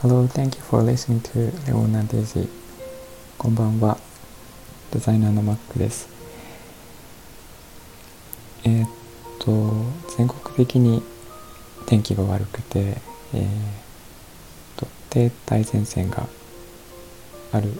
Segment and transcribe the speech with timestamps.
[0.00, 2.48] Hello, thank you for listening to Leona Daisy.
[3.36, 3.98] こんばんは。
[4.92, 6.08] デザイナーのマックです。
[8.62, 8.88] えー、っ
[9.40, 9.72] と、
[10.16, 11.02] 全国的に
[11.86, 12.98] 天気が悪くて、
[13.34, 16.28] えー、と停滞前線が
[17.50, 17.72] ある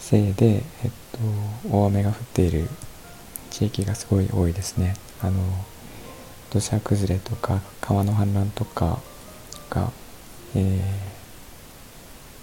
[0.00, 0.90] せいで、えっ
[1.70, 2.68] と、大雨が降っている
[3.56, 4.96] 地域がすごい多いですね。
[5.22, 5.40] あの
[6.50, 9.00] 土砂崩れとか川の氾濫とか
[9.70, 9.90] が
[10.54, 10.80] えー、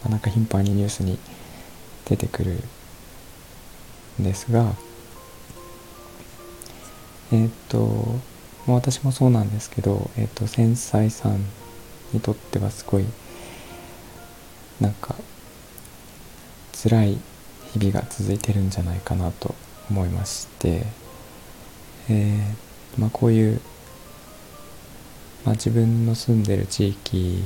[0.02, 1.20] まあ、なんか頻繁にニュースに
[2.06, 2.64] 出てくる
[4.20, 4.74] んですが
[7.32, 7.78] えっ、と、
[8.66, 11.46] まあ、私もそうなんですけど、えっ、と繊細さん
[12.12, 13.06] にとってはすごい
[14.82, 15.16] なんか
[16.74, 17.18] 辛い
[17.72, 19.54] 日々が続いてるんじゃないかなと
[19.92, 21.03] 思いまして、
[22.10, 23.62] えーまあ、こういう、
[25.46, 27.44] まあ、自分の住んでる地域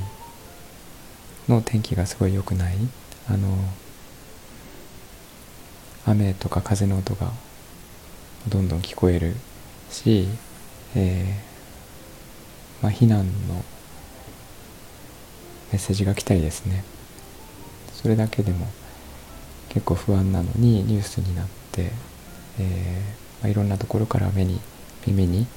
[1.48, 2.76] の天気がすごい良くない？
[3.30, 3.58] あの
[6.06, 7.32] 雨とか風の音が
[8.50, 9.36] どんどん聞こえる
[9.90, 10.28] し、
[10.96, 13.64] えー、まあ、避難の
[15.72, 16.84] メッセージが来たりですね。
[17.94, 18.68] それだけでも
[19.70, 21.92] 結構不安なのにニュースになって、
[22.60, 24.60] えー、まあ、いろんなところから目に
[25.06, 25.48] 耳に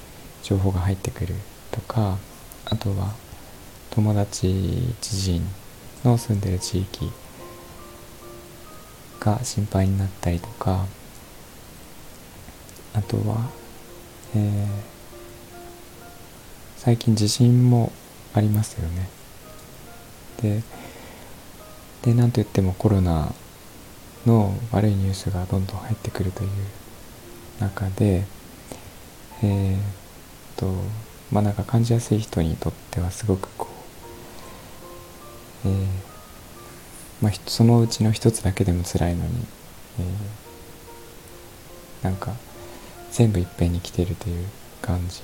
[0.43, 1.35] 情報が入ってくる
[1.71, 2.17] とか
[2.65, 3.13] あとは
[3.89, 5.45] 友達知人
[6.03, 7.11] の住んでる地域
[9.19, 10.85] が心配になったりとか
[12.93, 13.49] あとは、
[14.35, 14.67] えー、
[16.77, 17.91] 最近地震も
[18.33, 19.09] ありますよね。
[20.41, 20.63] で
[22.01, 23.31] でなんといってもコロナ
[24.25, 26.49] の悪いニュースがどんどん入ってくるという
[27.61, 28.25] 中で
[29.43, 30.71] えー、と
[31.31, 33.67] まあなんか感じやすい人にとってはすごくこ
[35.65, 35.85] うえー、
[37.21, 39.45] まあ、そのうちの一つだけでも辛いのに、
[39.99, 42.33] えー、なんか
[43.11, 44.47] 全部いっぺんに来てるという
[44.81, 45.21] 感じ。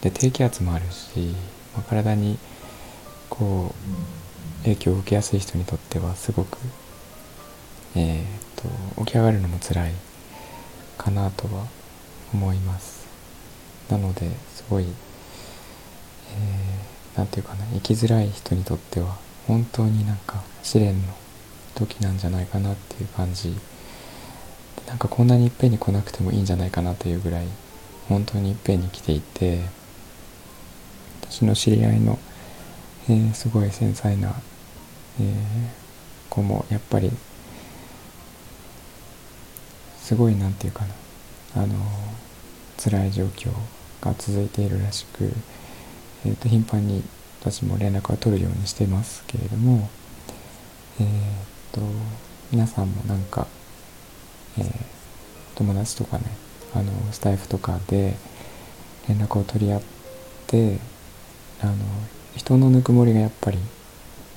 [0.00, 1.34] で低気圧もあるし、
[1.74, 2.38] まあ、体に
[3.28, 3.74] こ
[4.60, 6.56] う影響を受けやすい人にとってはすごく、
[7.94, 9.92] えー、と起き上がるのも辛い。
[11.00, 11.66] かなとは
[12.34, 13.06] 思います。
[13.88, 21.14] なのですごい、えー何て言うかな生きづらい人にとっては本当になんか試練の
[21.74, 23.54] 時なんじゃないかなっていう感じ。
[24.86, 27.46] なんかこんなにいっぺんに来なくてもいいんじゃないかなというぐらい
[28.08, 29.60] 本当にいっぺんに来ていて
[31.22, 32.18] 私の知り合いの、
[33.08, 34.34] えー、すごい繊細な、
[35.20, 35.34] えー、
[36.28, 37.12] 子もやっぱり
[40.10, 40.84] すごい何て言うか
[41.54, 41.62] な。
[41.62, 41.74] あの
[42.76, 43.50] 辛い状況
[44.00, 45.32] が続いているらしく
[46.24, 47.02] えー、と頻繁に
[47.40, 49.88] 私も連絡は取るようにしてますけれども、
[51.00, 51.80] えー、と
[52.50, 53.46] 皆さんもなんか、
[54.58, 54.66] えー、
[55.54, 56.24] 友達とかね
[56.74, 58.16] あのスタイフとかで
[59.08, 59.82] 連絡を取り合っ
[60.46, 60.78] て
[61.62, 61.74] あの
[62.36, 63.58] 人のぬくもりがやっぱり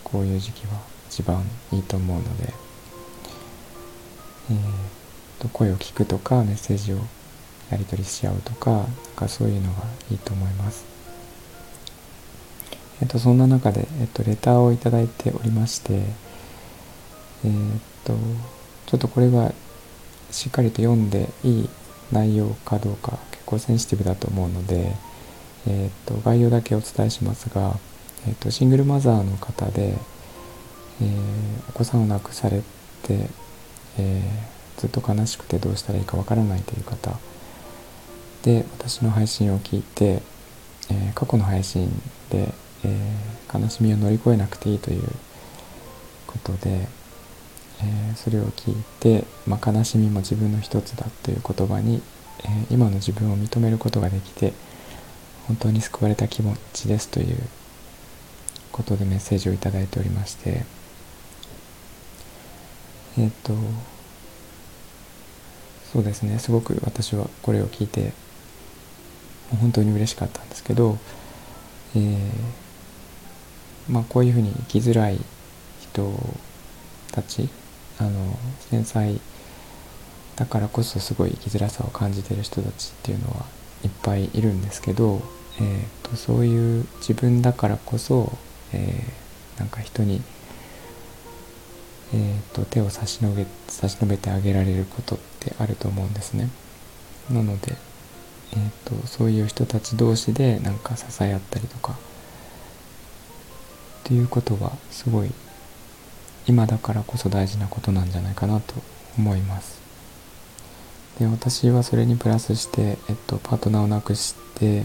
[0.03, 0.79] こういう時期は
[1.09, 2.53] 一番いいと思うので、
[4.51, 4.57] えー、
[5.43, 6.97] と声を聞くとかメッセージを
[7.69, 10.85] やり取りし合うとかなんかそういうのがいいと思います。
[13.01, 15.93] えっと、そんな中で、えっと、レターをいただいておりまして、
[17.43, 18.13] えー、っと、
[18.85, 19.51] ちょっとこれは
[20.31, 21.69] しっかりと読んでいい
[22.11, 24.95] 内容かどうか結構センシティブだと思うので、
[25.67, 27.77] えー、っと、概要だけお伝えしますが、
[28.27, 29.97] え、っと、シングルマザーの方で、
[31.01, 31.09] え
[31.69, 32.61] お子さんを亡くされ
[33.01, 33.27] て、
[33.97, 34.21] え
[34.83, 37.17] ずっと悲しくてどうしたらいいかわからないという方。
[38.43, 40.21] で私の配信を聞いて、
[40.89, 41.89] え過去の配信
[42.29, 42.53] で
[42.85, 45.03] えー、悲しみを乗り越えなくていいという
[46.27, 46.87] ことで、
[47.81, 52.01] えー、それを聞いて、まあ、悲しみも自分の一つだという言葉に、
[52.43, 54.53] え、今の自分を認めることができて
[55.47, 57.37] 本当に救われた気持ちですという
[58.71, 60.65] ことでメッセージを頂いておりまして。
[63.15, 63.53] えっ、と
[65.93, 66.39] そうですね。
[66.39, 68.13] すごく私はこれを聞いて
[69.61, 70.97] 本当に嬉しかったんですけど、
[71.95, 72.31] えー
[73.87, 75.19] まあ、こういうふうに生きづらい
[75.79, 76.11] 人
[77.11, 77.47] たち
[77.99, 78.35] あの
[78.71, 79.19] 繊細
[80.35, 83.45] だからこそすごい生きづらさを感じてる人たちっていうのは
[83.83, 85.21] いっぱいいるんですけど、
[85.61, 88.35] えーと、そういう自分だからこそ、
[88.71, 90.23] えー、なんか人に、
[92.13, 96.49] えーと、手を差し伸べ差し伸べてあげられることってあると思うんですね。
[97.31, 97.75] なので、
[98.53, 98.69] えー
[99.01, 101.95] と、そういう人たち同士でなんか支え合ったりとかっ
[104.03, 105.31] ていうことはすごい
[106.45, 108.75] 今だからこそ大事なことなんじゃないかなと
[109.17, 109.81] 思います
[111.19, 114.83] で私はそれにプラスして、えっと、パートナーを亡くして、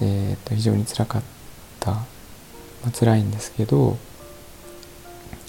[0.00, 1.22] えー、っと非常につらかっ
[1.80, 2.04] た、ま
[2.86, 3.96] あ辛いんですけど、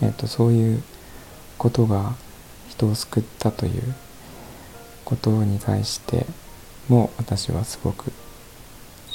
[0.01, 0.83] えっと、そういう
[1.57, 2.15] ことが
[2.69, 3.93] 人を救ったという
[5.05, 6.25] ことに対して
[6.89, 8.11] も私はすごく、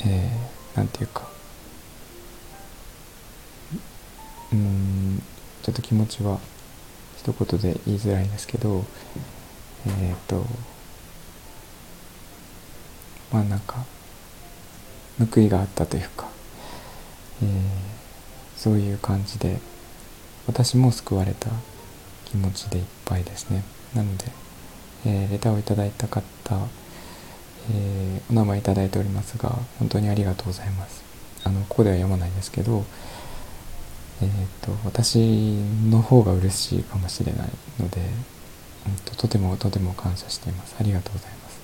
[0.05, 1.29] えー、ていうか
[4.53, 5.23] うん
[5.62, 6.38] ちょっと気持ちは
[7.17, 8.85] 一言で言いづらいですけど
[9.87, 10.44] えっ、ー、と
[13.33, 13.85] まあなんか
[15.19, 16.29] 報いがあったというか、
[17.43, 17.49] えー、
[18.56, 19.59] そういう感じで
[20.47, 21.51] 私も救われた
[22.25, 23.63] 気持ちでいっぱいですね。
[23.95, 24.25] なので、
[25.07, 26.25] えー、レターをいただいた方、
[27.71, 31.03] えー、お名前いただいておりますが本当にありがとうございます。
[31.45, 32.85] あのここでは読まないですけど
[34.23, 35.19] えーと、私
[35.91, 37.49] の方が嬉しいかもしれない
[37.79, 38.01] ので、
[38.87, 40.75] うんと、とてもとても感謝しています。
[40.81, 41.61] ありがとうございます、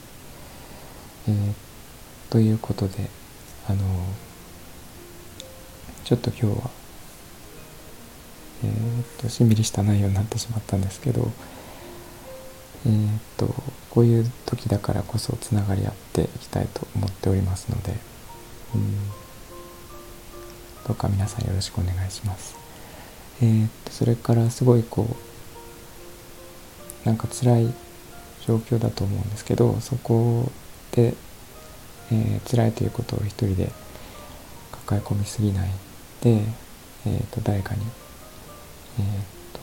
[1.29, 1.53] えー、
[2.31, 3.09] ということで
[3.69, 3.79] あの
[6.05, 6.71] ちょっと今日は
[8.65, 11.31] えーと、しんみりした内容になってしまったんですけど、
[12.87, 13.53] えーと、
[13.91, 17.95] こういう時だからこそつながり合っていきたいと思っておりますので、
[18.75, 18.99] うん、
[20.87, 22.57] どうか皆さんよろしくお願いします。
[23.41, 25.17] えーと、それからすごいこ
[27.05, 27.75] うなんか辛い
[28.47, 30.51] 状況だと思うんですけどそこ
[30.93, 31.15] で、
[32.13, 33.73] えー、辛いということを一人で
[34.71, 35.71] 抱え込みすぎない
[36.21, 36.45] で、
[37.07, 37.81] えーと誰かに
[38.99, 39.05] えー、
[39.55, 39.61] と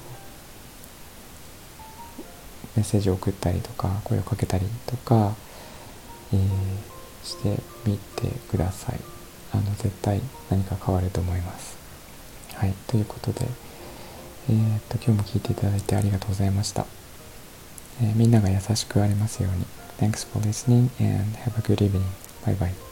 [2.75, 5.35] メッセージを送ったりとか声をかけたりとか、
[6.33, 8.99] えー、してみてください
[9.53, 11.77] あの絶対何か変わると思います
[12.55, 13.45] はいということで、
[14.49, 16.85] えー、と今日も聞いていただいてありがとうございました、
[18.01, 19.65] え、みんなが優しくありますように
[19.99, 22.05] Thanks for listening and have a good evening.
[22.45, 22.88] Bye bye.